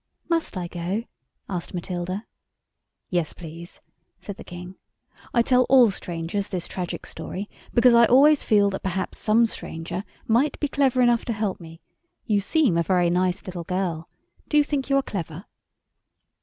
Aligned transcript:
"Must 0.29 0.57
I 0.57 0.65
go?" 0.67 1.03
asked 1.47 1.75
Matilda. 1.75 2.25
"Yes 3.11 3.33
please," 3.33 3.79
said 4.19 4.35
the 4.37 4.43
King. 4.43 4.77
"I 5.31 5.43
tell 5.43 5.67
all 5.69 5.91
strangers 5.91 6.47
this 6.47 6.67
tragic 6.67 7.05
story 7.05 7.47
because 7.71 7.93
I 7.93 8.05
always 8.07 8.43
feel 8.43 8.71
that 8.71 8.81
perhaps 8.81 9.19
some 9.19 9.45
stranger 9.45 10.01
might 10.27 10.59
be 10.59 10.67
clever 10.67 11.03
enough 11.03 11.23
to 11.25 11.33
help 11.33 11.59
me. 11.59 11.81
You 12.25 12.39
seem 12.39 12.79
a 12.79 12.81
very 12.81 13.11
nice 13.11 13.45
little 13.45 13.63
girl. 13.63 14.09
Do 14.47 14.57
you 14.57 14.63
think 14.63 14.89
you 14.89 14.97
are 14.97 15.03
clever?" 15.03 15.45